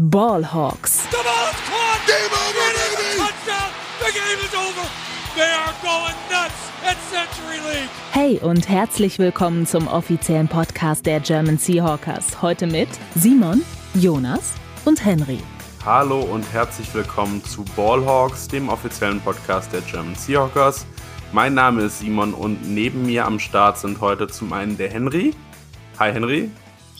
[0.00, 1.10] Ballhawks.
[1.10, 2.06] The ball is caught.
[2.06, 3.18] Game over, baby.
[3.18, 3.72] Touchdown.
[3.98, 4.88] The game is over.
[5.34, 7.90] They are going nuts at Century League.
[8.12, 12.40] Hey und herzlich willkommen zum offiziellen Podcast der German Seahawkers.
[12.40, 13.64] Heute mit Simon,
[13.94, 14.52] Jonas
[14.84, 15.40] und Henry.
[15.84, 20.86] Hallo und herzlich willkommen zu Ballhawks, dem offiziellen Podcast der German Seahawkers.
[21.32, 25.34] Mein Name ist Simon und neben mir am Start sind heute zum einen der Henry.
[25.98, 26.52] Hi Henry.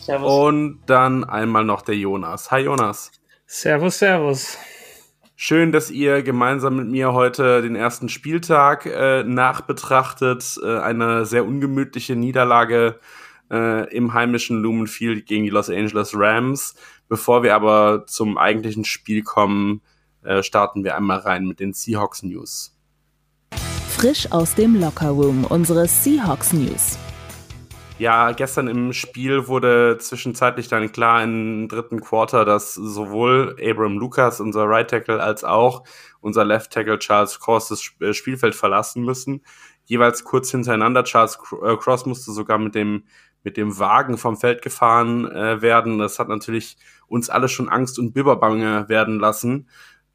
[0.09, 0.33] Servus.
[0.33, 2.51] Und dann einmal noch der Jonas.
[2.51, 3.13] Hi Jonas.
[3.45, 4.57] Servus, servus.
[5.37, 10.59] Schön, dass ihr gemeinsam mit mir heute den ersten Spieltag äh, nachbetrachtet.
[10.65, 13.01] Äh, eine sehr ungemütliche Niederlage
[13.51, 16.75] äh, im heimischen Lumenfield gegen die Los Angeles Rams.
[17.11, 19.83] Bevor wir aber zum eigentlichen Spiel kommen,
[20.25, 22.75] äh, starten wir einmal rein mit den Seahawks News.
[23.91, 26.99] Frisch aus dem Lockerroom unsere Seahawks News.
[27.99, 34.41] Ja, gestern im Spiel wurde zwischenzeitlich dann klar im dritten Quarter, dass sowohl Abram Lucas,
[34.41, 35.83] unser Right Tackle, als auch
[36.21, 39.43] unser Left Tackle Charles Cross das äh, Spielfeld verlassen müssen.
[39.85, 41.03] Jeweils kurz hintereinander.
[41.03, 43.03] Charles äh, Cross musste sogar mit dem,
[43.43, 45.99] mit dem Wagen vom Feld gefahren äh, werden.
[45.99, 46.77] Das hat natürlich
[47.09, 49.69] uns alle schon Angst und Biberbange werden lassen.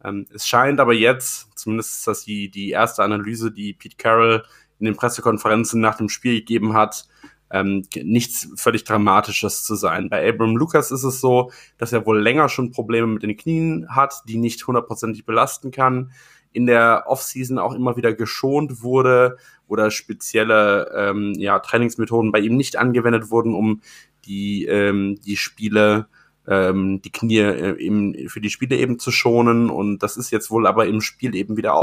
[0.05, 4.45] Ähm, es scheint aber jetzt, zumindest ist das die, die erste Analyse, die Pete Carroll
[4.79, 7.09] in den Pressekonferenzen nach dem Spiel gegeben hat,
[7.53, 10.09] ähm, nichts völlig Dramatisches zu sein.
[10.09, 13.87] Bei Abram Lucas ist es so, dass er wohl länger schon Probleme mit den Knien
[13.89, 16.11] hat, die nicht hundertprozentig belasten kann.
[16.51, 19.37] In der Offseason auch immer wieder geschont wurde
[19.67, 23.81] oder spezielle ähm, ja, Trainingsmethoden bei ihm nicht angewendet wurden, um
[24.25, 26.07] die, ähm, die Spiele
[26.47, 29.69] ähm, die Knie äh, eben für die Spiele eben zu schonen.
[29.69, 31.73] Und das ist jetzt wohl aber im Spiel eben wieder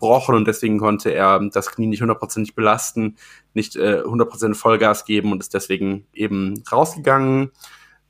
[0.00, 3.16] aufgebrochen und deswegen konnte er das Knie nicht hundertprozentig belasten,
[3.54, 7.50] nicht äh, 100% Vollgas geben und ist deswegen eben rausgegangen.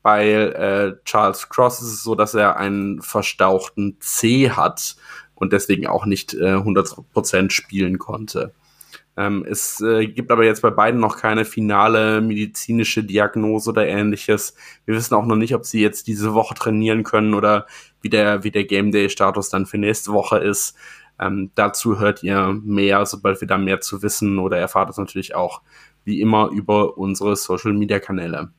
[0.03, 4.97] Bei äh, Charles Cross ist es so, dass er einen verstauchten C hat
[5.35, 8.53] und deswegen auch nicht äh, 100% spielen konnte.
[9.17, 14.55] Ähm, es äh, gibt aber jetzt bei beiden noch keine finale medizinische Diagnose oder ähnliches.
[14.87, 17.67] Wir wissen auch noch nicht, ob sie jetzt diese Woche trainieren können oder
[18.00, 20.75] wie der, wie der Game Day Status dann für nächste Woche ist.
[21.20, 25.34] Ähm, dazu hört ihr mehr, sobald wir da mehr zu wissen oder erfahrt es natürlich
[25.34, 25.60] auch
[26.04, 28.50] wie immer über unsere Social Media Kanäle.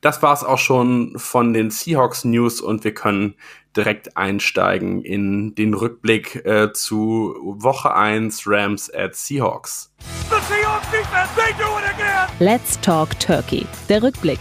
[0.00, 3.34] Das war's auch schon von den Seahawks News und wir können
[3.74, 9.92] direkt einsteigen in den Rückblick äh, zu Woche 1 Rams at Seahawks.
[10.28, 12.28] The Seahawks defense, they do it again.
[12.38, 13.66] Let's Talk Turkey.
[13.88, 14.40] Der Rückblick.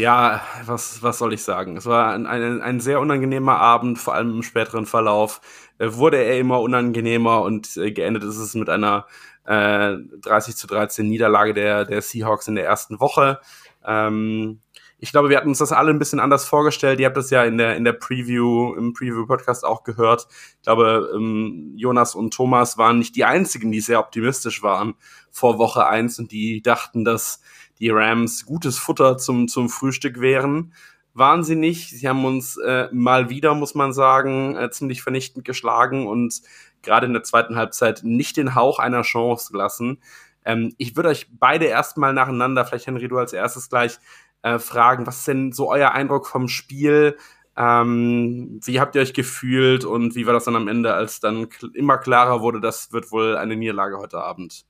[0.00, 1.76] Ja, was, was soll ich sagen?
[1.76, 5.42] Es war ein, ein, ein sehr unangenehmer Abend, vor allem im späteren Verlauf.
[5.76, 9.06] Äh, wurde er immer unangenehmer und äh, geendet ist es mit einer
[9.44, 13.40] äh, 30 zu 13 Niederlage der, der Seahawks in der ersten Woche.
[13.84, 14.60] Ähm,
[14.98, 16.98] ich glaube, wir hatten uns das alle ein bisschen anders vorgestellt.
[16.98, 20.28] Ihr habt das ja in der, in der Preview, im Preview-Podcast auch gehört.
[20.56, 24.94] Ich glaube, ähm, Jonas und Thomas waren nicht die einzigen, die sehr optimistisch waren
[25.30, 27.42] vor Woche eins und die dachten, dass
[27.80, 30.72] die Rams gutes Futter zum, zum Frühstück wären.
[31.14, 31.90] Waren sie nicht.
[31.90, 36.40] Sie haben uns äh, mal wieder, muss man sagen, äh, ziemlich vernichtend geschlagen und
[36.82, 39.98] gerade in der zweiten Halbzeit nicht den Hauch einer Chance gelassen.
[40.44, 43.98] Ähm, ich würde euch beide erstmal nacheinander, vielleicht Henry, du als erstes gleich,
[44.42, 47.16] äh, fragen, was ist denn so euer Eindruck vom Spiel?
[47.56, 51.48] Ähm, wie habt ihr euch gefühlt und wie war das dann am Ende, als dann
[51.74, 54.64] immer klarer wurde, das wird wohl eine Niederlage heute Abend?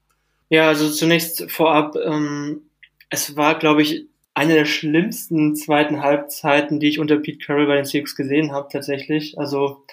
[0.49, 2.63] Ja, also zunächst vorab, ähm,
[3.11, 7.77] es war, glaube ich, eine der schlimmsten zweiten Halbzeiten, die ich unter Pete Carroll bei
[7.77, 9.37] den Seahawks gesehen habe, tatsächlich.
[9.39, 9.85] Also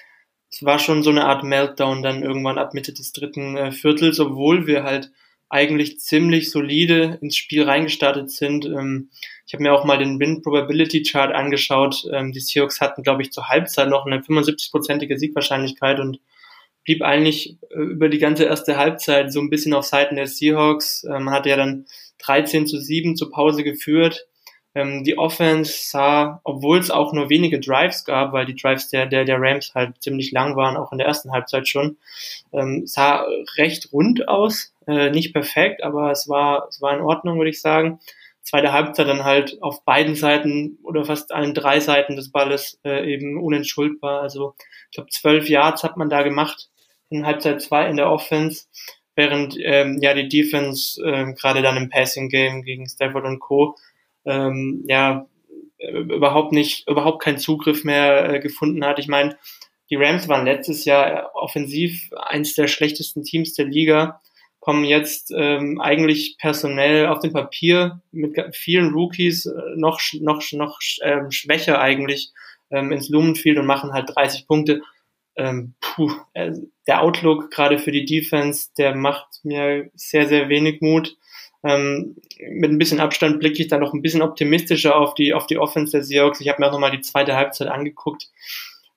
[0.50, 4.20] es war schon so eine Art Meltdown dann irgendwann ab Mitte des dritten äh, Viertels,
[4.20, 5.12] obwohl wir halt
[5.50, 8.66] eigentlich ziemlich solide ins Spiel reingestartet sind.
[8.66, 9.10] Ähm,
[9.46, 12.06] ich habe mir auch mal den Win Probability Chart angeschaut.
[12.12, 16.20] Ähm, die Seahawks hatten, glaube ich, zur Halbzeit noch eine 75-prozentige Siegwahrscheinlichkeit und
[16.84, 21.04] blieb eigentlich äh, über die ganze erste Halbzeit so ein bisschen auf Seiten der Seahawks.
[21.04, 21.86] Ähm, man hatte ja dann
[22.20, 24.28] 13 zu 7 zur Pause geführt.
[24.76, 29.06] Ähm, die Offense sah, obwohl es auch nur wenige Drives gab, weil die Drives der,
[29.06, 31.98] der, der Rams halt ziemlich lang waren, auch in der ersten Halbzeit schon,
[32.54, 33.26] ähm, sah
[33.58, 34.74] recht rund aus.
[34.88, 38.00] Äh, nicht perfekt, aber es war, es war in Ordnung, würde ich sagen
[38.48, 43.14] zweite Halbzeit dann halt auf beiden Seiten oder fast allen drei Seiten des Balles äh,
[43.14, 44.22] eben unentschuldbar.
[44.22, 44.56] Also
[44.90, 46.70] ich glaube zwölf Yards hat man da gemacht
[47.10, 48.66] in Halbzeit zwei in der Offense,
[49.18, 53.76] während ähm, ja die Defense äh, gerade dann im Passing Game gegen Stafford und Co.
[54.26, 55.28] Ähm, ja
[55.80, 59.00] überhaupt nicht überhaupt keinen Zugriff mehr äh, gefunden hat.
[59.00, 59.38] Ich meine,
[59.90, 64.22] die Rams waren letztes Jahr offensiv eins der schlechtesten Teams der Liga
[64.68, 70.80] kommen jetzt ähm, eigentlich personell auf dem Papier mit vielen Rookies äh, noch noch noch
[71.04, 72.34] ähm, schwächer eigentlich
[72.70, 74.82] ähm, ins Lumenfield und machen halt 30 Punkte.
[75.38, 76.52] Ähm, puh, äh,
[76.88, 81.16] der Outlook gerade für die Defense, der macht mir sehr sehr wenig Mut.
[81.64, 85.48] Ähm, mit ein bisschen Abstand blicke ich da noch ein bisschen optimistischer auf die auf
[85.48, 86.42] die Offense der Seahawks.
[86.42, 88.30] Ich habe mir auch nochmal die zweite Halbzeit angeguckt.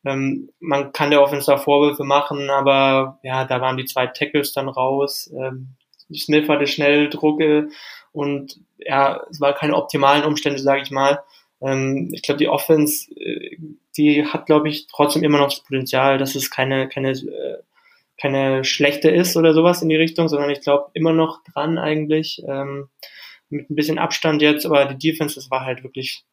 [0.05, 4.53] Ähm, man kann der Offense da Vorwürfe machen, aber ja, da waren die zwei Tackles
[4.53, 5.31] dann raus.
[5.35, 5.69] Ähm,
[6.15, 7.69] Smith hatte schnell Drucke
[8.13, 11.23] und ja, es war keine optimalen Umstände, sage ich mal.
[11.61, 13.57] Ähm, ich glaube, die Offense, äh,
[13.97, 17.59] die hat, glaube ich, trotzdem immer noch das Potenzial, dass es keine, keine, äh,
[18.21, 22.43] keine schlechte ist oder sowas in die Richtung, sondern ich glaube immer noch dran eigentlich.
[22.47, 22.89] Ähm,
[23.49, 26.25] mit ein bisschen Abstand jetzt, aber die Defense, das war halt wirklich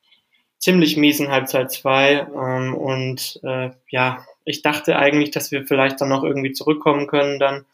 [0.60, 2.28] ziemlich mies in Halbzeit 2.
[2.36, 7.40] Ähm, und äh, ja, ich dachte eigentlich, dass wir vielleicht dann noch irgendwie zurückkommen können.
[7.40, 7.66] Dann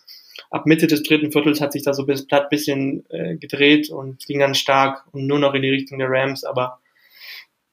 [0.49, 4.25] ab Mitte des dritten Viertels hat sich da so bis platt bisschen äh, gedreht und
[4.25, 6.79] ging dann stark und nur noch in die Richtung der Rams, aber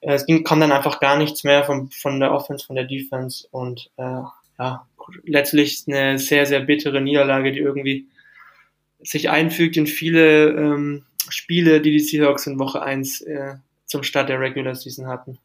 [0.00, 3.46] es ging, kam dann einfach gar nichts mehr von, von der Offense, von der Defense
[3.50, 4.22] und äh,
[4.58, 4.86] ja,
[5.24, 8.06] letztlich eine sehr, sehr bittere Niederlage, die irgendwie
[9.02, 13.54] sich einfügt in viele ähm, Spiele, die die Seahawks in Woche 1 äh,
[13.86, 15.38] zum Start der Regular Season hatten.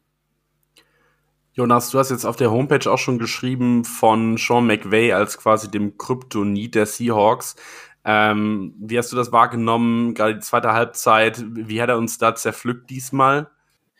[1.54, 5.70] Jonas, du hast jetzt auf der Homepage auch schon geschrieben von Sean McVay als quasi
[5.70, 7.56] dem Kryptonit der Seahawks.
[8.04, 11.42] Ähm, wie hast du das wahrgenommen, gerade die zweite Halbzeit?
[11.48, 13.50] Wie hat er uns da zerpflückt diesmal?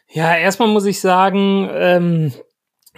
[0.08, 2.32] Ja, erstmal muss ich sagen, ähm,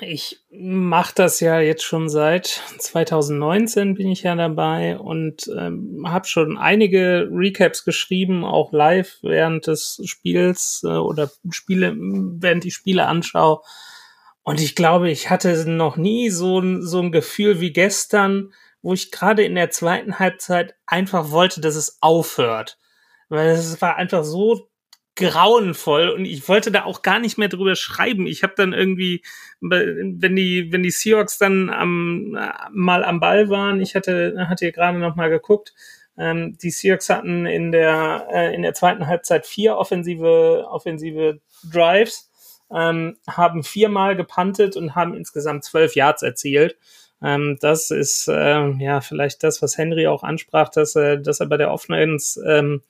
[0.00, 2.46] ich mache das ja jetzt schon seit
[2.78, 9.66] 2019 bin ich ja dabei und ähm, habe schon einige Recaps geschrieben, auch live während
[9.66, 13.60] des Spiels äh, oder Spiele, während ich Spiele anschaue.
[14.42, 19.10] Und ich glaube, ich hatte noch nie so, so ein Gefühl wie gestern, wo ich
[19.10, 22.78] gerade in der zweiten Halbzeit einfach wollte, dass es aufhört.
[23.28, 24.70] Weil es war einfach so
[25.18, 28.26] grauenvoll und ich wollte da auch gar nicht mehr drüber schreiben.
[28.26, 29.22] Ich habe dann irgendwie,
[29.60, 32.38] wenn die, wenn die Seahawks dann am,
[32.70, 35.74] mal am Ball waren, ich hatte, hatte hier gerade noch mal geguckt,
[36.16, 41.40] ähm, die Seahawks hatten in der, äh, in der zweiten Halbzeit vier offensive, offensive
[41.72, 42.30] Drives,
[42.72, 46.76] ähm, haben viermal gepuntet und haben insgesamt zwölf Yards erzielt.
[47.20, 51.46] Ähm, das ist äh, ja vielleicht das, was Henry auch ansprach, dass, äh, dass er
[51.46, 52.82] bei der Offense ähm,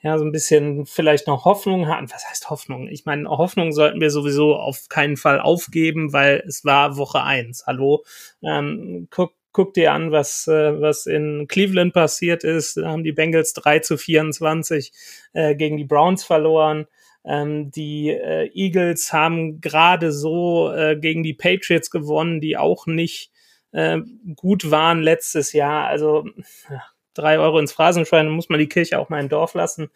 [0.00, 2.10] ja, so ein bisschen vielleicht noch Hoffnung hatten.
[2.10, 2.88] Was heißt Hoffnung?
[2.88, 7.64] Ich meine, Hoffnung sollten wir sowieso auf keinen Fall aufgeben, weil es war Woche eins.
[7.66, 8.04] Hallo?
[8.42, 12.76] Ähm, guck, guck dir an, was, äh, was in Cleveland passiert ist.
[12.76, 14.92] Da haben die Bengals 3 zu 24
[15.32, 16.86] äh, gegen die Browns verloren.
[17.24, 23.32] Ähm, die äh, Eagles haben gerade so äh, gegen die Patriots gewonnen, die auch nicht
[23.72, 23.98] äh,
[24.36, 25.88] gut waren letztes Jahr.
[25.88, 26.24] Also
[26.70, 29.90] ja, drei Euro ins Phrasenschwein, dann muss man die Kirche auch mal im Dorf lassen.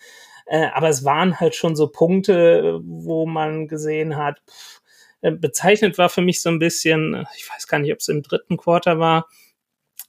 [0.47, 4.81] Äh, aber es waren halt schon so Punkte, wo man gesehen hat, pff,
[5.23, 8.23] äh, bezeichnet war für mich so ein bisschen, ich weiß gar nicht, ob es im
[8.23, 9.29] dritten Quarter war.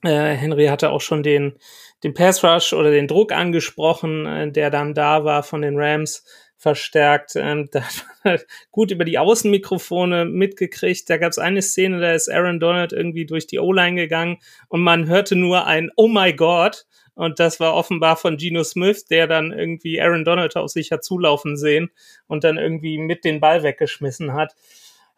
[0.04, 1.58] Äh, Henry hatte auch schon den,
[2.04, 6.26] den Pass Rush oder den Druck angesprochen, äh, der dann da war von den Rams
[6.64, 7.34] verstärkt.
[7.36, 7.70] Ähm,
[8.24, 8.38] da
[8.72, 11.10] gut über die Außenmikrofone mitgekriegt.
[11.10, 14.40] Da gab es eine Szene, da ist Aaron Donald irgendwie durch die O-Line gegangen
[14.70, 19.06] und man hörte nur ein Oh my God und das war offenbar von Geno Smith,
[19.06, 21.92] der dann irgendwie Aaron Donald auf sich hat zulaufen sehen
[22.28, 24.56] und dann irgendwie mit den Ball weggeschmissen hat.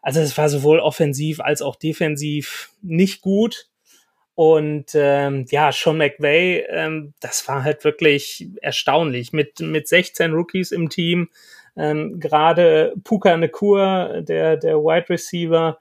[0.02, 3.68] Also es war sowohl offensiv als auch defensiv nicht gut.
[4.36, 9.32] Und ähm, ja, Sean McVay, ähm, das war halt wirklich erstaunlich.
[9.32, 11.30] Mit, mit 16 Rookies im Team,
[11.74, 15.78] ähm, gerade Puka Nekur, der, der Wide Receiver,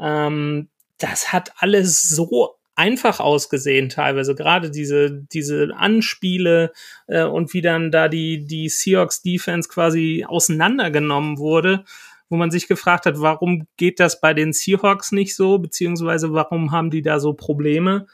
[0.00, 0.68] ähm,
[0.98, 4.34] das hat alles so einfach ausgesehen teilweise.
[4.34, 6.72] Gerade diese, diese Anspiele
[7.06, 11.84] äh, und wie dann da die, die Seahawks Defense quasi auseinandergenommen wurde,
[12.32, 16.72] wo man sich gefragt hat, warum geht das bei den Seahawks nicht so, beziehungsweise warum
[16.72, 18.06] haben die da so Probleme?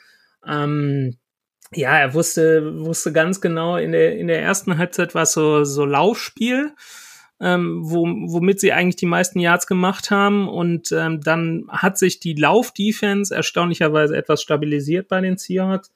[0.47, 1.17] Ähm,
[1.73, 5.65] ja, er wusste, wusste ganz genau, in der, in der ersten Halbzeit war es so,
[5.65, 6.73] so Laufspiel
[7.41, 10.49] ähm, wo, womit sie eigentlich die meisten Yards gemacht haben.
[10.49, 15.93] Und ähm, dann hat sich die Lauf-Defense erstaunlicherweise etwas stabilisiert bei den Seahawks.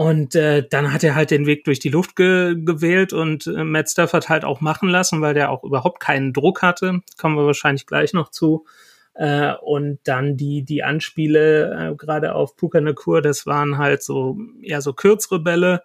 [0.00, 3.64] Und äh, dann hat er halt den Weg durch die Luft ge gewählt und äh,
[3.64, 7.00] Matt Stafford halt auch machen lassen, weil der auch überhaupt keinen Druck hatte.
[7.18, 8.64] Kommen wir wahrscheinlich gleich noch zu.
[9.12, 14.38] Äh, und dann die, die Anspiele, äh, gerade auf Puka Nakur, das waren halt so
[14.62, 15.82] eher so kürzere Bälle,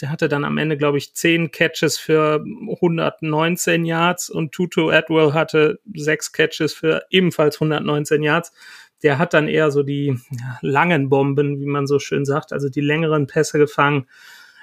[0.00, 2.42] der hatte dann am Ende, glaube ich, zehn Catches für
[2.76, 8.50] 119 Yards und Tuto Atwell hatte sechs Catches für ebenfalls 119 Yards.
[9.02, 10.18] Der hat dann eher so die
[10.60, 14.06] langen Bomben, wie man so schön sagt, also die längeren Pässe gefangen.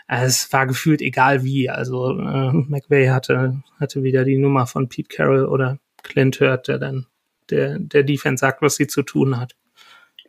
[0.07, 1.69] es war gefühlt egal wie.
[1.69, 6.77] Also äh, McVay hatte, hatte wieder die Nummer von Pete Carroll oder Clint Hurt, der
[6.77, 7.07] dann
[7.49, 9.55] der, der Defense sagt, was sie zu tun hat.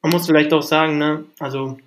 [0.02, 1.78] Man muss vielleicht auch sagen, ne, also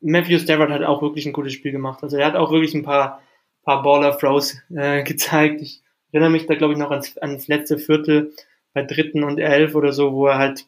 [0.00, 2.02] Matthew Stafford hat auch wirklich ein gutes Spiel gemacht.
[2.02, 3.22] Also er hat auch wirklich ein paar,
[3.64, 5.60] paar Baller-Throws äh, gezeigt.
[5.60, 8.32] Ich erinnere mich da, glaube ich, noch ans, ans letzte Viertel
[8.74, 10.66] bei dritten und elf oder so, wo er halt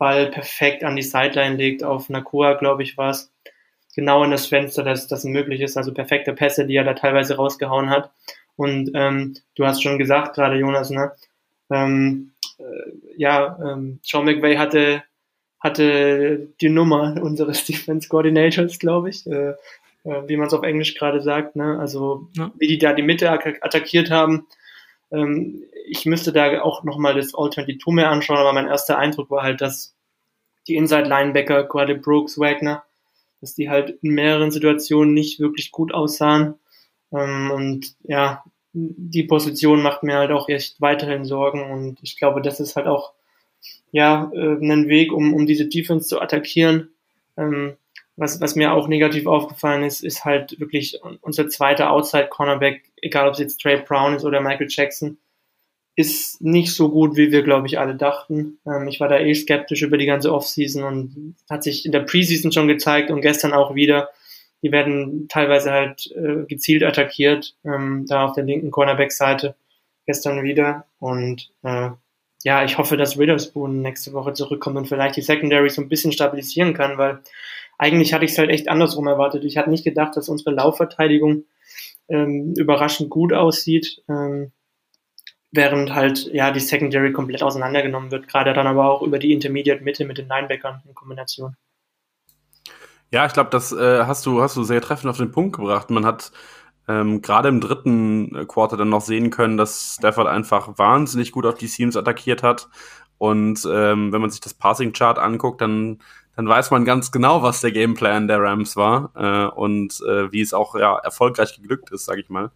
[0.00, 3.30] Ball perfekt an die Sideline legt, auf Nakua, glaube ich, war es.
[3.94, 5.76] Genau in das Fenster, dass das möglich ist.
[5.76, 8.10] Also perfekte Pässe, die er da teilweise rausgehauen hat.
[8.56, 11.12] Und ähm, du hast schon gesagt, gerade Jonas, ne?
[11.70, 12.62] Ähm, äh,
[13.16, 15.02] ja, ähm, Sean McVay hatte
[15.60, 19.50] hatte die Nummer unseres Defense Coordinators, glaube ich, äh,
[20.04, 21.56] äh, wie man es auf Englisch gerade sagt.
[21.56, 21.78] Ne?
[21.78, 22.50] Also ja.
[22.58, 24.46] wie die da die Mitte attackiert haben.
[25.10, 29.42] Ähm, ich müsste da auch nochmal das All-22 mehr anschauen, aber mein erster Eindruck war
[29.42, 29.94] halt, dass
[30.68, 32.84] die Inside-Linebacker, gerade Brooks, Wagner,
[33.40, 36.54] dass die halt in mehreren Situationen nicht wirklich gut aussahen.
[37.12, 42.40] Ähm, und ja, die Position macht mir halt auch echt weiterhin Sorgen und ich glaube,
[42.40, 43.12] das ist halt auch
[43.92, 46.90] ja, äh, einen Weg, um, um diese Defense zu attackieren.
[47.36, 47.76] Ähm,
[48.20, 53.32] was, was mir auch negativ aufgefallen ist, ist halt wirklich unser zweiter Outside-Cornerback, egal ob
[53.32, 55.16] es jetzt Trey Brown ist oder Michael Jackson,
[55.96, 58.58] ist nicht so gut, wie wir, glaube ich, alle dachten.
[58.66, 62.00] Ähm, ich war da eh skeptisch über die ganze Offseason und hat sich in der
[62.00, 64.10] Preseason schon gezeigt und gestern auch wieder.
[64.62, 69.56] Die werden teilweise halt äh, gezielt attackiert, ähm, da auf der linken Cornerback-Seite
[70.04, 70.84] gestern wieder.
[70.98, 71.90] Und äh,
[72.44, 76.12] ja, ich hoffe, dass Witherspoon nächste Woche zurückkommt und vielleicht die Secondary so ein bisschen
[76.12, 77.20] stabilisieren kann, weil
[77.80, 79.42] eigentlich hatte ich es halt echt andersrum erwartet.
[79.44, 81.44] Ich hatte nicht gedacht, dass unsere Laufverteidigung
[82.08, 84.52] ähm, überraschend gut aussieht, ähm,
[85.50, 89.82] während halt ja die Secondary komplett auseinandergenommen wird, gerade dann aber auch über die Intermediate
[89.82, 91.56] Mitte mit den Linebackern in Kombination.
[93.10, 95.88] Ja, ich glaube, das äh, hast du hast du sehr treffend auf den Punkt gebracht.
[95.88, 96.32] Man hat
[96.86, 101.46] ähm, gerade im dritten äh, Quarter dann noch sehen können, dass Stafford einfach wahnsinnig gut
[101.46, 102.68] auf die Seams attackiert hat.
[103.16, 105.98] Und ähm, wenn man sich das Passing-Chart anguckt, dann,
[106.40, 110.40] dann weiß man ganz genau, was der Gameplan der Rams war äh, und äh, wie
[110.40, 112.50] es auch ja, erfolgreich geglückt ist, sage ich mal.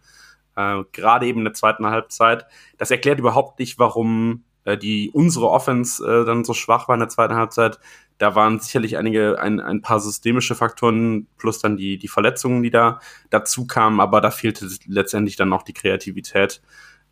[0.55, 2.47] Äh, gerade eben in der zweiten Halbzeit.
[2.79, 7.01] Das erklärt überhaupt nicht, warum äh, die unsere Offense äh, dann so schwach war in
[7.01, 7.79] der zweiten Halbzeit.
[8.17, 12.71] Da waren sicherlich einige, ein, ein paar systemische Faktoren plus dann die, die Verletzungen, die
[12.71, 12.99] da
[13.29, 16.59] dazu kamen, aber da fehlte letztendlich dann noch die Kreativität,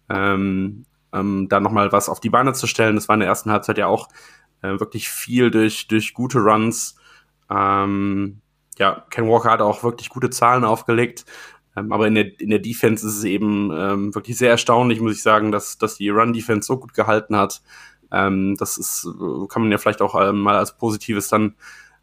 [0.09, 2.95] ähm, ähm, da nochmal was auf die Beine zu stellen.
[2.95, 4.09] Das war in der ersten Halbzeit ja auch
[4.63, 6.95] äh, wirklich viel durch, durch gute Runs.
[7.49, 8.41] Ähm,
[8.79, 11.25] ja, Ken Walker hat auch wirklich gute Zahlen aufgelegt.
[11.75, 15.15] Ähm, aber in der, in der Defense ist es eben ähm, wirklich sehr erstaunlich, muss
[15.15, 17.61] ich sagen, dass, dass die Run-Defense so gut gehalten hat.
[18.11, 21.55] Ähm, das ist, äh, kann man ja vielleicht auch ähm, mal als Positives dann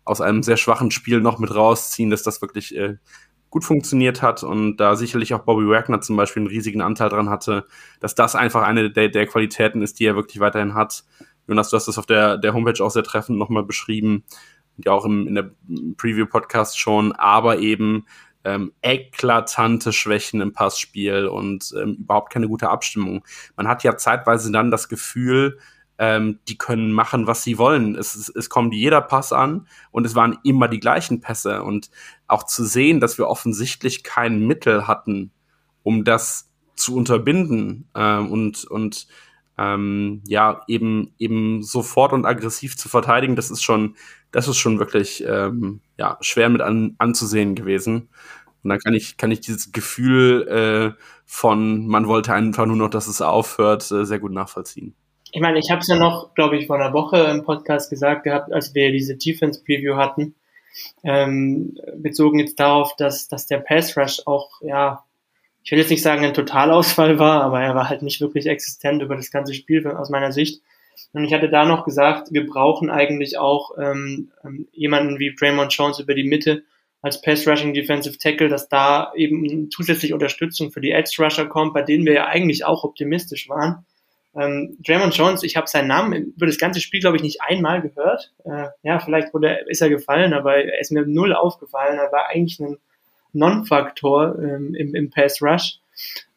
[0.04, 2.96] aus einem sehr schwachen Spiel noch mit rausziehen, dass das wirklich äh,
[3.50, 7.28] gut funktioniert hat und da sicherlich auch Bobby Wagner zum Beispiel einen riesigen Anteil dran
[7.28, 7.66] hatte,
[7.98, 11.04] dass das einfach eine der, der Qualitäten ist, die er wirklich weiterhin hat.
[11.50, 14.22] Jonas, du hast das auf der, der Homepage auch sehr treffend nochmal beschrieben,
[14.84, 15.50] ja auch im, in der
[15.96, 18.06] Preview-Podcast schon, aber eben
[18.44, 23.24] ähm, eklatante Schwächen im Passspiel und ähm, überhaupt keine gute Abstimmung.
[23.56, 25.58] Man hat ja zeitweise dann das Gefühl,
[25.98, 27.96] ähm, die können machen, was sie wollen.
[27.96, 31.64] Es, es, es kommt jeder Pass an und es waren immer die gleichen Pässe.
[31.64, 31.90] Und
[32.28, 35.32] auch zu sehen, dass wir offensichtlich kein Mittel hatten,
[35.82, 39.08] um das zu unterbinden ähm, und, und
[39.60, 43.94] ähm, ja, eben, eben sofort und aggressiv zu verteidigen, das ist schon,
[44.32, 48.08] das ist schon wirklich ähm, ja, schwer mit an, anzusehen gewesen.
[48.62, 52.88] Und dann kann ich, kann ich dieses Gefühl äh, von, man wollte einfach nur noch,
[52.88, 54.94] dass es aufhört, äh, sehr gut nachvollziehen.
[55.32, 58.24] Ich meine, ich habe es ja noch, glaube ich, vor einer Woche im Podcast gesagt
[58.24, 60.34] gehabt, als wir diese Defense-Preview hatten,
[61.04, 65.04] ähm, bezogen jetzt darauf, dass, dass der Pass Rush auch, ja,
[65.62, 69.02] ich will jetzt nicht sagen, ein Totalausfall war, aber er war halt nicht wirklich existent
[69.02, 70.62] über das ganze Spiel aus meiner Sicht.
[71.12, 75.72] Und ich hatte da noch gesagt, wir brauchen eigentlich auch ähm, ähm jemanden wie Draymond
[75.72, 76.62] Jones über die Mitte
[77.02, 81.72] als Pass Rushing Defensive Tackle, dass da eben zusätzlich Unterstützung für die Edge Rusher kommt,
[81.72, 83.86] bei denen wir ja eigentlich auch optimistisch waren.
[84.36, 87.80] Ähm, Draymond Jones, ich habe seinen Namen über das ganze Spiel, glaube ich, nicht einmal
[87.80, 88.32] gehört.
[88.44, 91.98] Äh, ja, vielleicht wurde, ist er gefallen, aber er ist mir null aufgefallen.
[91.98, 92.78] Er war eigentlich ein
[93.32, 95.78] Non-Faktor ähm, im, im Pass Rush.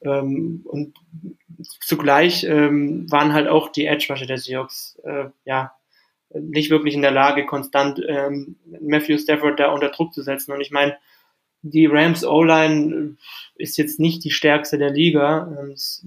[0.02, 0.96] Ähm, und
[1.80, 5.74] zugleich ähm, waren halt auch die Edge Rusher der Seahawks äh, ja
[6.34, 10.52] nicht wirklich in der Lage, konstant ähm, Matthew Stafford da unter Druck zu setzen.
[10.52, 10.98] Und ich meine,
[11.62, 13.16] die Rams O-Line
[13.56, 15.56] ist jetzt nicht die stärkste der Liga.
[15.60, 16.06] Ähm, es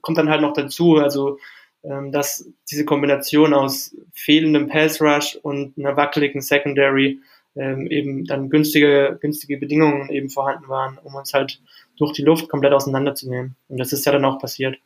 [0.00, 1.38] kommt dann halt noch dazu, also
[1.82, 7.20] ähm, dass diese Kombination aus fehlendem Pass Rush und einer wackeligen Secondary
[7.56, 11.60] ähm, eben dann günstige, günstige Bedingungen eben vorhanden waren, um uns halt
[11.96, 13.56] durch die Luft komplett auseinanderzunehmen.
[13.68, 14.76] Und das ist ja dann auch passiert.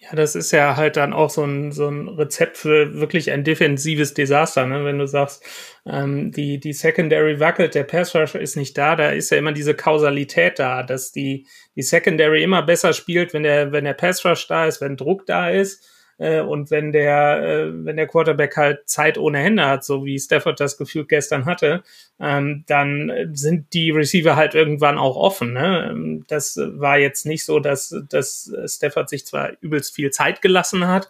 [0.00, 3.44] Ja, das ist ja halt dann auch so ein, so ein Rezept für wirklich ein
[3.44, 4.82] defensives Desaster, ne?
[4.82, 5.44] wenn du sagst,
[5.84, 9.52] ähm, die, die Secondary wackelt, der Pass Rusher ist nicht da, da ist ja immer
[9.52, 14.24] diese Kausalität da, dass die, die Secondary immer besser spielt, wenn der, wenn der Pass
[14.24, 15.86] Rush da ist, wenn Druck da ist
[16.20, 20.20] äh, und wenn der, äh, wenn der Quarterback halt Zeit ohne Hände hat, so wie
[20.20, 21.82] Stafford das Gefühl gestern hatte,
[22.20, 25.54] ähm, dann sind die Receiver halt irgendwann auch offen.
[25.54, 25.88] Ne?
[25.90, 30.86] Ähm, das war jetzt nicht so, dass, dass Stafford sich zwar übelst viel Zeit gelassen
[30.86, 31.08] hat,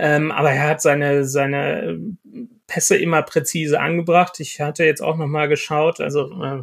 [0.00, 1.98] ähm, aber er hat seine, seine
[2.68, 4.38] Pässe immer präzise angebracht.
[4.38, 6.62] Ich hatte jetzt auch noch mal geschaut, also äh,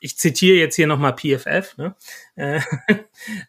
[0.00, 1.76] ich zitiere jetzt hier noch mal PFF.
[1.76, 1.96] Ne?
[2.36, 2.60] Äh,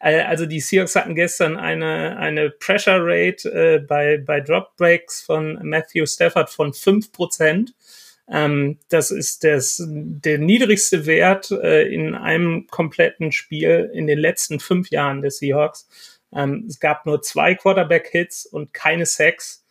[0.00, 5.60] also die Seahawks hatten gestern eine, eine Pressure Rate äh, bei, bei Drop Breaks von
[5.62, 7.72] Matthew Stafford von fünf Prozent.
[8.28, 14.58] Ähm, das ist das, der niedrigste Wert äh, in einem kompletten Spiel in den letzten
[14.58, 16.19] fünf Jahren des Seahawks.
[16.32, 19.64] Ähm, es gab nur zwei Quarterback-Hits und keine Sacks.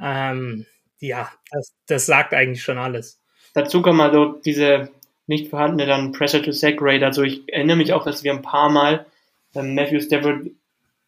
[0.00, 0.66] Ähm,
[0.98, 3.20] ja, das, das sagt eigentlich schon alles.
[3.54, 4.90] Dazu kommen also diese
[5.26, 7.04] nicht vorhandene dann Pressure-to-Sack-Rate.
[7.04, 9.06] Also ich erinnere mich auch, dass wir ein paar Mal
[9.54, 10.50] ähm, Matthew Stafford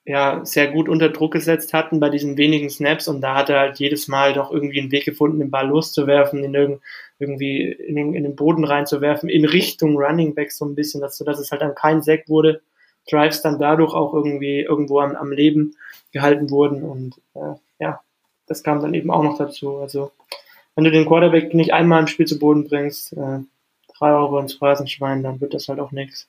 [0.07, 3.59] ja sehr gut unter Druck gesetzt hatten bei diesen wenigen Snaps und da hat er
[3.59, 6.79] halt jedes Mal doch irgendwie einen Weg gefunden, den Ball loszuwerfen, in
[7.19, 11.19] irgendwie in den, in den Boden reinzuwerfen, in Richtung Running Back so ein bisschen, dass,
[11.19, 12.62] dass es halt dann kein Sack wurde.
[13.11, 15.75] Drives dann dadurch auch irgendwie irgendwo am, am Leben
[16.13, 16.83] gehalten wurden.
[16.83, 18.01] Und äh, ja,
[18.47, 19.79] das kam dann eben auch noch dazu.
[19.79, 20.13] Also
[20.75, 23.41] wenn du den Quarterback nicht einmal im Spiel zu Boden bringst, äh,
[23.99, 26.29] drei Euro ins Phrasenschwein, dann wird das halt auch nichts.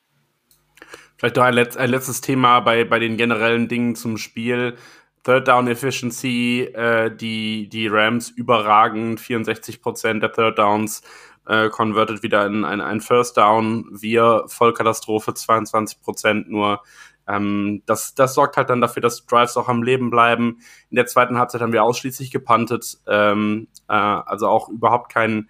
[1.17, 4.75] Vielleicht noch ein, Letz-, ein, letztes Thema bei, bei den generellen Dingen zum Spiel.
[5.24, 11.01] Third Down Efficiency, äh, die, die Rams überragend, 64% der Third Downs
[11.47, 13.87] äh, converted wieder in ein, ein First Down.
[13.91, 16.81] Wir Vollkatastrophe, 22 Prozent nur.
[17.27, 20.59] Ähm, das, das sorgt halt dann dafür, dass Drives auch am Leben bleiben.
[20.89, 25.49] In der zweiten Halbzeit haben wir ausschließlich gepuntet, ähm, äh, also auch überhaupt keinen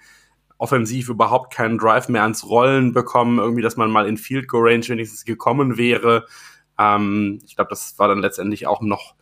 [0.60, 4.70] offensiv überhaupt keinen Drive mehr ans Rollen bekommen, irgendwie, dass man mal in Field Goal
[4.70, 6.26] Range wenigstens gekommen wäre.
[6.80, 9.16] Ähm, ich glaube, das war dann letztendlich auch noch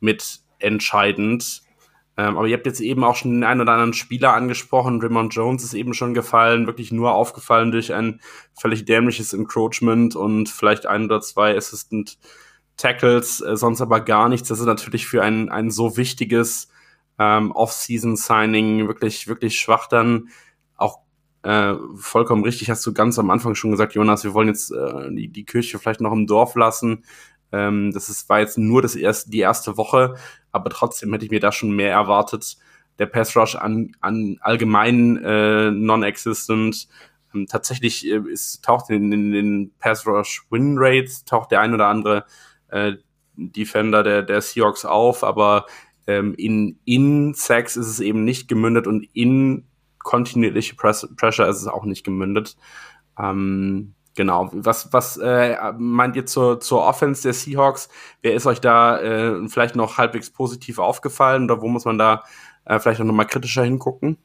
[0.00, 1.62] mit entscheidend.
[2.16, 5.00] Ähm, aber ihr habt jetzt eben auch schon den einen oder anderen Spieler angesprochen.
[5.00, 8.20] Raymond Jones ist eben schon gefallen, wirklich nur aufgefallen durch ein
[8.54, 12.18] völlig dämliches Encroachment und vielleicht ein oder zwei Assistant
[12.76, 14.48] Tackles, äh, sonst aber gar nichts.
[14.48, 16.68] Das ist natürlich für ein, ein so wichtiges
[17.18, 20.28] ähm, Off-Season-Signing wirklich, wirklich schwach dann.
[20.76, 20.98] Auch
[21.42, 25.10] äh, vollkommen richtig, hast du ganz am Anfang schon gesagt, Jonas, wir wollen jetzt äh,
[25.10, 27.04] die, die Kirche vielleicht noch im Dorf lassen.
[27.52, 30.16] Ähm, das ist, war jetzt nur das erste, die erste Woche
[30.52, 32.56] aber trotzdem hätte ich mir da schon mehr erwartet.
[32.98, 36.88] Der Pass Rush an, an allgemein äh, non-existent.
[37.34, 41.74] Ähm, tatsächlich äh, ist, taucht in, in den Pass Rush Win Rates taucht der ein
[41.74, 42.24] oder andere
[42.68, 42.94] äh,
[43.34, 45.66] Defender der, der Seahawks auf, aber
[46.06, 49.66] ähm, in, in Sacks ist es eben nicht gemündet und in
[49.98, 52.56] kontinuierliche Press Pressure ist es auch nicht gemündet.
[53.18, 54.50] Ähm, Genau.
[54.52, 57.88] Was, was äh, meint ihr zur, zur Offense der Seahawks?
[58.20, 62.22] Wer ist euch da äh, vielleicht noch halbwegs positiv aufgefallen oder wo muss man da
[62.66, 64.18] äh, vielleicht auch nochmal kritischer hingucken?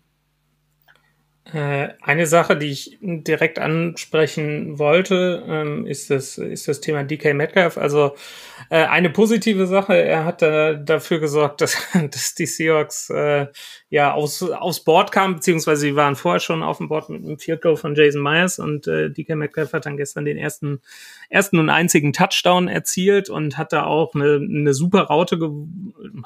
[1.53, 7.33] Äh, eine Sache, die ich direkt ansprechen wollte, ähm, ist, das, ist das Thema DK
[7.33, 7.77] Metcalf.
[7.77, 8.15] Also
[8.69, 13.47] äh, eine positive Sache, er hat dafür gesorgt, dass, dass die Seahawks äh,
[13.89, 17.39] ja aus, aus Bord kamen, beziehungsweise sie waren vorher schon auf dem Board mit einem
[17.39, 20.81] Field Goal von Jason Myers und DK Metcalf hat dann gestern den ersten,
[21.29, 25.37] ersten und einzigen Touchdown erzielt und hat da auch eine, eine super Raute,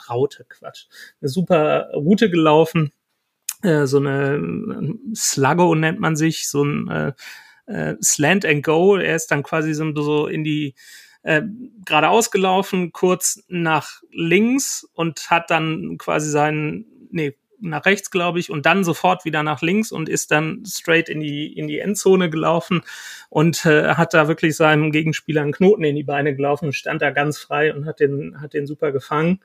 [0.09, 0.87] Raute, Quatsch,
[1.21, 2.91] eine super Route gelaufen
[3.63, 7.13] äh, so eine äh, Sluggo nennt man sich, so ein äh,
[7.65, 8.97] äh, Slant and Go.
[8.97, 10.75] Er ist dann quasi so, so in die
[11.23, 11.41] äh,
[11.85, 18.49] geradeaus gelaufen, kurz nach links und hat dann quasi seinen, nee, nach rechts, glaube ich,
[18.49, 22.29] und dann sofort wieder nach links und ist dann straight in die, in die Endzone
[22.29, 22.81] gelaufen
[23.29, 27.11] und äh, hat da wirklich seinem Gegenspieler einen Knoten in die Beine gelaufen, stand da
[27.11, 29.41] ganz frei und hat den, hat den super gefangen.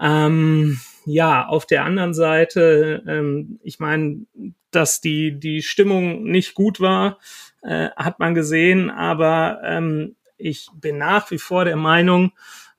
[0.00, 4.26] Ähm, ja, auf der anderen Seite, ähm, ich meine,
[4.70, 7.18] dass die, die Stimmung nicht gut war,
[7.62, 12.32] äh, hat man gesehen, aber ähm, ich bin nach wie vor der Meinung,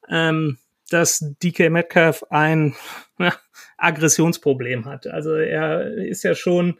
[0.09, 0.57] ähm,
[0.89, 2.75] dass DK Metcalf ein
[3.19, 3.33] ja,
[3.77, 5.07] Aggressionsproblem hat.
[5.07, 6.79] Also er ist ja schon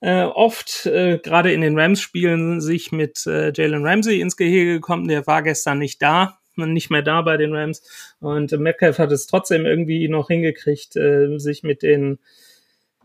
[0.00, 5.08] äh, oft, äh, gerade in den Rams-Spielen, sich mit äh, Jalen Ramsey ins Gehege gekommen.
[5.08, 7.82] Der war gestern nicht da nicht mehr da bei den Rams.
[8.20, 12.18] Und Metcalf hat es trotzdem irgendwie noch hingekriegt, äh, sich mit den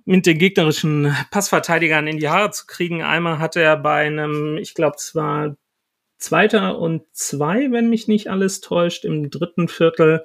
[0.06, 3.04] mit den gegnerischen Passverteidigern in die Haare zu kriegen.
[3.04, 5.56] Einmal hatte er bei einem, ich glaube, es war
[6.24, 10.24] Zweiter und zwei, wenn mich nicht alles täuscht, im dritten Viertel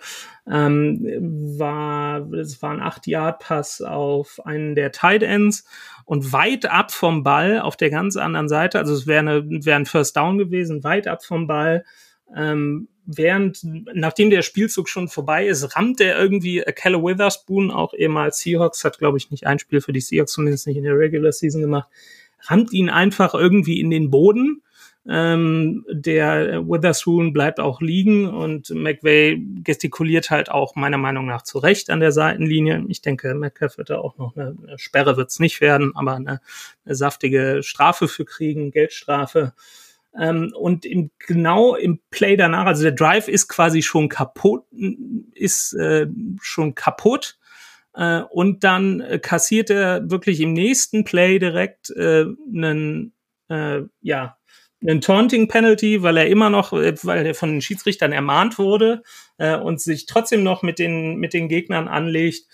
[0.48, 5.64] ähm, war es war ein 8-Yard-Pass auf einen der Tight Ends
[6.04, 9.86] und weit ab vom Ball auf der ganz anderen Seite, also es wäre wär ein
[9.86, 11.84] First Down gewesen, weit ab vom Ball,
[12.32, 13.60] ähm, während,
[13.94, 18.98] nachdem der Spielzug schon vorbei ist, rammt er irgendwie Keller Witherspoon, auch ehemals Seahawks, hat
[18.98, 21.88] glaube ich nicht ein Spiel für die Seahawks, zumindest nicht in der Regular Season gemacht,
[22.42, 24.62] rammt ihn einfach irgendwie in den Boden
[25.10, 31.58] ähm, der Witherspoon bleibt auch liegen und McVay gestikuliert halt auch meiner Meinung nach zu
[31.58, 32.84] Recht an der Seitenlinie.
[32.88, 36.40] Ich denke, Metcalf wird da auch noch eine, eine Sperre wird's nicht werden, aber eine,
[36.84, 39.54] eine saftige Strafe für kriegen, Geldstrafe.
[40.18, 44.64] Ähm, und im, genau im Play danach, also der Drive ist quasi schon kaputt,
[45.34, 46.06] ist äh,
[46.40, 47.38] schon kaputt.
[47.94, 53.12] Äh, und dann äh, kassiert er wirklich im nächsten Play direkt äh, einen,
[53.48, 54.36] äh, ja,
[54.80, 59.02] einen Taunting Penalty, weil er immer noch, äh, weil er von den Schiedsrichtern ermahnt wurde
[59.62, 62.48] und sich trotzdem noch mit den mit den Gegnern anlegt.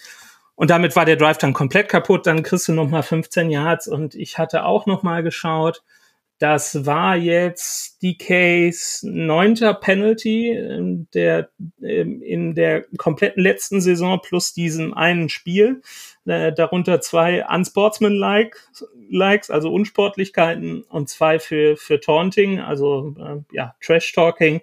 [0.55, 2.27] Und damit war der Drive dann komplett kaputt.
[2.27, 5.83] Dann kriegst du noch mal 15 Yards und ich hatte auch noch mal geschaut.
[6.45, 11.49] Das war jetzt DKs neunter Penalty ähm, der,
[11.83, 15.81] ähm, in der kompletten letzten Saison plus diesem einen Spiel.
[16.27, 18.59] Äh, darunter zwei unsportsmanlike
[19.09, 24.61] Likes, also Unsportlichkeiten und zwei für, für Taunting, also äh, ja, Trash-Talking.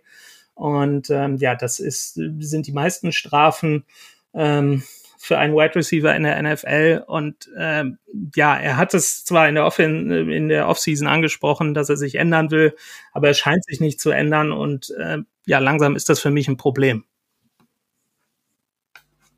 [0.53, 3.85] Und ähm, ja, das ist, sind die meisten Strafen.
[4.35, 4.83] Ähm,
[5.21, 7.03] für einen Wide Receiver in der NFL.
[7.05, 7.99] Und ähm,
[8.35, 12.15] ja, er hat es zwar in der, Off in der Offseason angesprochen, dass er sich
[12.15, 12.75] ändern will,
[13.13, 14.51] aber er scheint sich nicht zu ändern.
[14.51, 17.03] Und äh, ja, langsam ist das für mich ein Problem.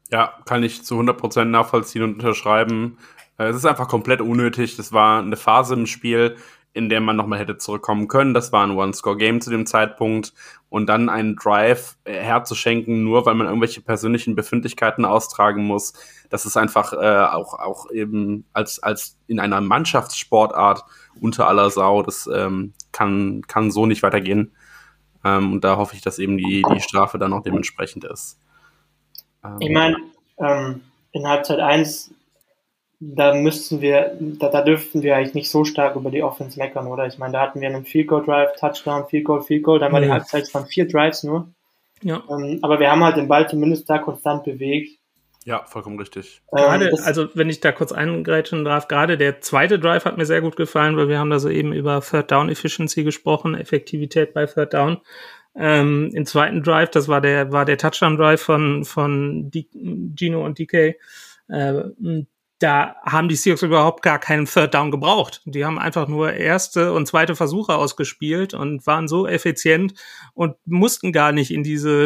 [0.09, 2.97] Ja, kann ich zu 100% nachvollziehen und unterschreiben.
[3.37, 4.77] Äh, es ist einfach komplett unnötig.
[4.77, 6.37] Das war eine Phase im Spiel,
[6.73, 8.33] in der man nochmal hätte zurückkommen können.
[8.33, 10.33] Das war ein One-Score-Game zu dem Zeitpunkt.
[10.69, 15.93] Und dann einen Drive äh, herzuschenken, nur weil man irgendwelche persönlichen Befindlichkeiten austragen muss,
[16.31, 20.83] das ist einfach äh, auch, auch eben als, als in einer Mannschaftssportart
[21.21, 22.01] unter aller Sau.
[22.01, 24.51] Das ähm, kann, kann so nicht weitergehen.
[25.23, 28.39] Ähm, und da hoffe ich, dass eben die, die Strafe dann auch dementsprechend ist.
[29.43, 29.97] Ähm, ich meine,
[30.39, 30.81] ähm,
[31.11, 32.11] in Halbzeit 1
[33.15, 36.87] da müssten wir, da, da dürften wir eigentlich nicht so stark über die Offense meckern,
[36.87, 37.05] oder?
[37.07, 39.91] Ich meine, da hatten wir einen Field Goal Drive, Touchdown, Field Goal, Field Goal, dann
[39.91, 40.05] war ja.
[40.05, 41.49] die Halbzeit von vier Drives nur.
[42.01, 42.23] Ja.
[42.29, 44.99] Ähm, aber wir haben halt den Ball zumindest da konstant bewegt.
[45.45, 46.41] Ja, vollkommen richtig.
[46.51, 50.17] Ähm, gerade, ähm, also wenn ich da kurz eingreifen darf, gerade der zweite Drive hat
[50.17, 53.55] mir sehr gut gefallen, weil wir haben da so eben über Third Down Efficiency gesprochen,
[53.55, 54.97] Effektivität bei Third Down.
[55.55, 59.67] Ähm, Im zweiten Drive, das war der, war der Touchdown Drive von, von D
[60.15, 60.95] Gino und DK.
[61.49, 61.83] Äh,
[62.63, 65.41] da haben die Seahawks überhaupt gar keinen Third Down gebraucht.
[65.43, 69.95] Die haben einfach nur erste und zweite Versuche ausgespielt und waren so effizient
[70.33, 72.05] und mussten gar nicht in diese,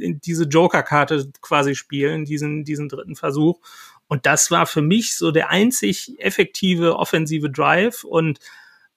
[0.00, 3.60] in diese Joker-Karte quasi spielen, diesen, diesen dritten Versuch.
[4.08, 8.38] Und das war für mich so der einzig effektive offensive Drive und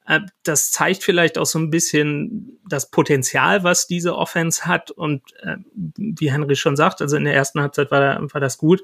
[0.05, 4.91] äh, das zeigt vielleicht auch so ein bisschen das Potenzial, was diese Offense hat.
[4.91, 8.83] Und äh, wie Henry schon sagt, also in der ersten Halbzeit war, war das gut.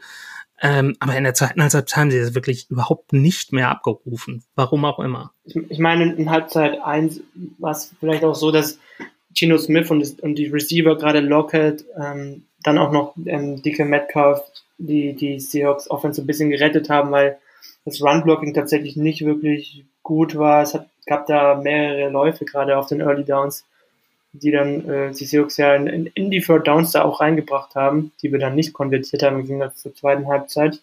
[0.62, 4.44] Ähm, aber in der zweiten Halbzeit haben sie das wirklich überhaupt nicht mehr abgerufen.
[4.56, 5.32] Warum auch immer.
[5.46, 7.22] Ich, ich meine, in Halbzeit 1
[7.58, 8.78] war es vielleicht auch so, dass
[9.34, 14.42] Gino Smith und, und die Receiver, gerade Lockett, ähm, dann auch noch ähm, Dicke Metcalf,
[14.78, 17.38] die, die Seahawks Offense ein bisschen gerettet haben, weil
[17.86, 20.64] das Run-Blocking tatsächlich nicht wirklich gut war.
[20.64, 23.66] Es hat, gab da mehrere Läufe, gerade auf den Early Downs,
[24.32, 27.76] die dann äh, die Seahawks ja in, in, in die Third Downs da auch reingebracht
[27.76, 30.82] haben, die wir dann nicht konvertiert haben im Gegensatz zur zweiten Halbzeit.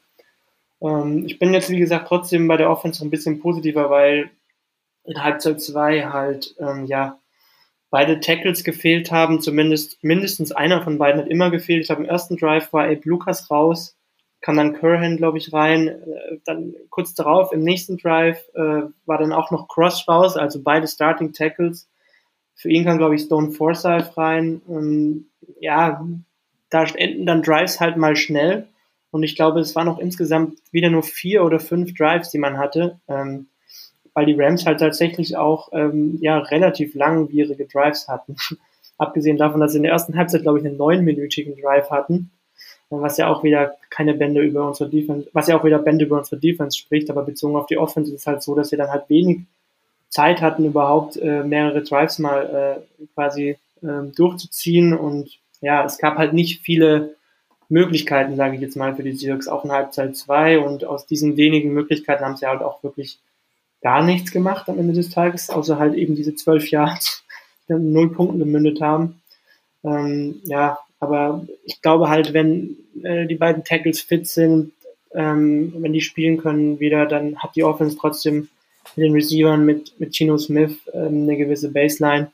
[0.81, 4.31] Ähm, ich bin jetzt, wie gesagt, trotzdem bei der Offense ein bisschen positiver, weil
[5.05, 7.19] in Halbzeit 2 halt, ähm, ja,
[7.91, 11.83] beide Tackles gefehlt haben, zumindest mindestens einer von beiden hat immer gefehlt.
[11.83, 13.97] Ich glaube, im ersten Drive war Abe Lucas raus,
[14.41, 15.89] kam dann Curran, glaube ich, rein.
[15.89, 20.61] Äh, dann kurz darauf im nächsten Drive äh, war dann auch noch Cross raus, also
[20.63, 21.89] beide Starting Tackles.
[22.57, 24.61] Für ihn kann, glaube ich, Stone Forsyth rein.
[24.67, 25.27] Und
[25.61, 26.05] ja,
[26.71, 28.67] da enden dann Drives halt mal schnell.
[29.11, 32.59] Und ich glaube, es waren auch insgesamt wieder nur vier oder fünf Drives, die man
[32.59, 33.47] hatte, ähm,
[34.15, 38.37] weil die Rams halt tatsächlich auch ähm, ja, relativ langwierige Drives hatten.
[38.99, 42.31] Abgesehen davon, dass sie in der ersten Halbzeit, glaube ich, einen neunminütigen Drive hatten,
[42.89, 46.17] was ja auch wieder keine Bände über unsere Defense, was ja auch wieder Bände über
[46.17, 48.91] unsere Defense spricht, aber bezogen auf die Offense ist es halt so, dass sie dann
[48.91, 49.41] halt wenig
[50.09, 54.97] Zeit hatten, überhaupt äh, mehrere Drives mal äh, quasi äh, durchzuziehen.
[54.97, 57.17] Und ja, es gab halt nicht viele
[57.69, 61.37] Möglichkeiten, sage ich jetzt mal, für die Seahawks, auch in Halbzeit 2 und aus diesen
[61.37, 63.19] wenigen Möglichkeiten haben sie halt auch wirklich
[63.83, 67.25] gar nichts gemacht am Ende des Tages, außer halt eben diese zwölf Yards,
[67.65, 69.21] die dann null Punkten gemündet haben.
[69.85, 74.73] Ähm, ja, aber ich glaube halt, wenn äh, die beiden Tackles fit sind,
[75.13, 78.49] ähm, wenn die spielen können wieder, dann hat die Offense trotzdem
[78.97, 82.31] mit den Receivern, mit, mit Chino Smith ähm, eine gewisse Baseline.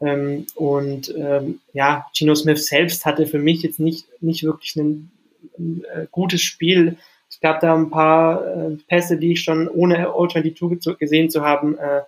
[0.00, 5.10] Ähm, und ähm, ja, Gino Smith selbst hatte für mich jetzt nicht, nicht wirklich ein,
[5.58, 6.96] ein äh, gutes Spiel.
[7.28, 11.78] Es gab da ein paar äh, Pässe, die ich schon ohne All-22 gesehen zu haben,
[11.78, 12.02] äh,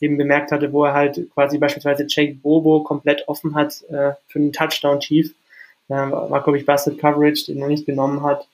[0.00, 4.38] eben bemerkt hatte, wo er halt quasi beispielsweise Jake Bobo komplett offen hat äh, für
[4.38, 5.34] einen Touchdown tief.
[5.88, 8.46] Äh, war, glaube ich, Busted Coverage, den er nicht genommen hat.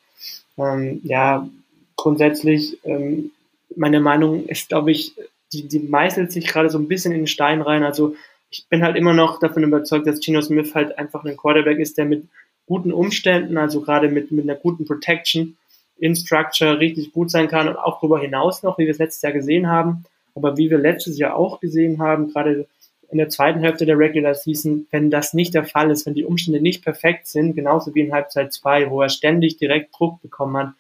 [0.56, 1.48] Ähm, ja,
[1.96, 3.32] grundsätzlich, ähm,
[3.76, 5.14] meine Meinung ist, glaube ich,
[5.52, 7.84] die, die meißelt sich gerade so ein bisschen in den Stein rein.
[7.84, 8.16] Also
[8.50, 11.98] ich bin halt immer noch davon überzeugt, dass Gino Smith halt einfach ein Quarterback ist,
[11.98, 12.24] der mit
[12.66, 15.56] guten Umständen, also gerade mit, mit einer guten Protection
[15.98, 19.22] in Structure richtig gut sein kann und auch darüber hinaus noch, wie wir es letztes
[19.22, 20.04] Jahr gesehen haben.
[20.34, 22.66] Aber wie wir letztes Jahr auch gesehen haben, gerade
[23.10, 26.24] in der zweiten Hälfte der Regular Season, wenn das nicht der Fall ist, wenn die
[26.24, 30.56] Umstände nicht perfekt sind, genauso wie in Halbzeit 2, wo er ständig direkt Druck bekommen
[30.56, 30.72] hat,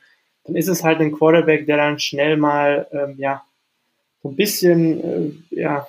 [0.44, 3.42] dann ist es halt ein Quarterback, der dann schnell mal ähm, ja
[4.22, 5.86] so ein bisschen äh, ja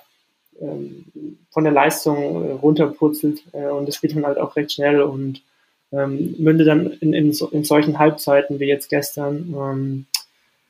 [0.60, 1.06] ähm,
[1.50, 5.42] von der Leistung äh, runterpurzelt äh, und das geht dann halt auch recht schnell und
[5.92, 9.54] ähm, mündet dann in, in, so, in solchen Halbzeiten wie jetzt gestern.
[9.56, 10.06] Ähm,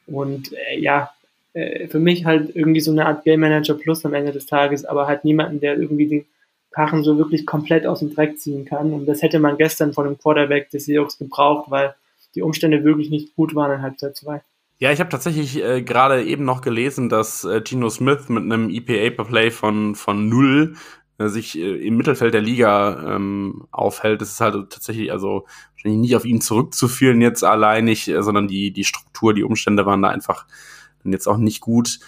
[0.06, 1.10] und äh, ja,
[1.54, 4.84] äh, für mich halt irgendwie so eine Art Game Manager Plus am Ende des Tages,
[4.84, 6.26] aber halt niemanden, der irgendwie den
[6.70, 8.92] Karren so wirklich komplett aus dem Dreck ziehen kann.
[8.92, 11.94] Und das hätte man gestern von dem Quarterback des Seahawks gebraucht, weil
[12.36, 14.42] die Umstände wirklich nicht gut waren in Halbzeit 2.
[14.78, 18.68] Ja, ich habe tatsächlich äh, gerade eben noch gelesen, dass äh, Gino Smith mit einem
[18.68, 20.76] EPA per Play von, von null
[21.18, 24.20] äh, sich äh, im Mittelfeld der Liga ähm, aufhält.
[24.20, 28.70] Das ist halt tatsächlich also wahrscheinlich nicht auf ihn zurückzuführen jetzt alleinig, äh, sondern die,
[28.70, 30.46] die Struktur, die Umstände waren da einfach
[31.02, 31.98] dann jetzt auch nicht gut.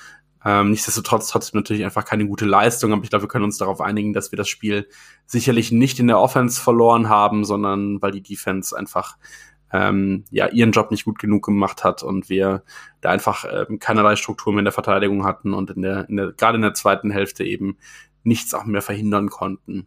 [0.45, 3.81] Ähm, nichtsdestotrotz trotzdem natürlich einfach keine gute Leistung, aber ich glaube, wir können uns darauf
[3.81, 4.89] einigen, dass wir das Spiel
[5.27, 9.17] sicherlich nicht in der Offense verloren haben, sondern weil die Defense einfach
[9.73, 12.63] ähm, ja ihren Job nicht gut genug gemacht hat und wir
[13.01, 16.33] da einfach ähm, keinerlei Struktur mehr in der Verteidigung hatten und in der, in der
[16.33, 17.77] gerade in der zweiten Hälfte eben
[18.23, 19.87] nichts auch mehr verhindern konnten.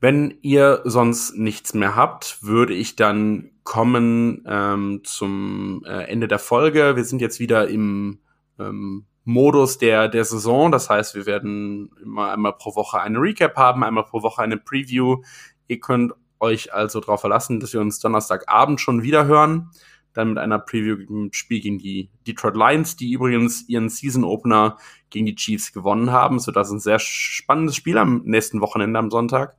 [0.00, 6.38] Wenn ihr sonst nichts mehr habt, würde ich dann kommen ähm, zum äh, Ende der
[6.38, 6.94] Folge.
[6.94, 8.20] Wir sind jetzt wieder im
[8.60, 10.70] ähm, Modus der, der Saison.
[10.70, 14.56] Das heißt, wir werden immer einmal pro Woche eine Recap haben, einmal pro Woche eine
[14.56, 15.22] Preview.
[15.66, 19.70] Ihr könnt euch also darauf verlassen, dass wir uns Donnerstagabend schon wieder hören.
[20.14, 24.76] Dann mit einer Preview im Spiel gegen die Detroit Lions, die übrigens ihren Season Opener
[25.10, 26.40] gegen die Chiefs gewonnen haben.
[26.40, 29.56] So, das ist ein sehr spannendes Spiel am nächsten Wochenende am Sonntag.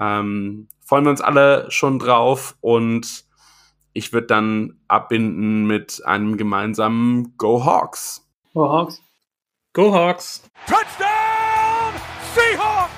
[0.00, 3.24] Ähm, freuen wir uns alle schon drauf und
[3.92, 8.28] ich würde dann abbinden mit einem gemeinsamen Go Hawks.
[8.52, 9.00] Go Hawks.
[9.72, 10.42] Go Hawks.
[10.66, 11.13] Touchdown!